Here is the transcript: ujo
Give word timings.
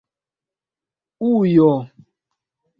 ujo 1.29 1.69